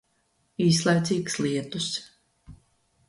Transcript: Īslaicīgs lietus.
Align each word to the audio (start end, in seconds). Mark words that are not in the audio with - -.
Īslaicīgs 0.67 1.37
lietus. 1.43 1.91